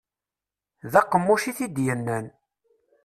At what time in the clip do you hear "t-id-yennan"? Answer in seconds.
1.57-2.25